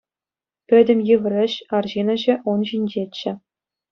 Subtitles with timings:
[0.71, 3.31] Пӗтӗм йывӑр ĕç, арҫын ĕçĕ, ун ҫинчеччӗ.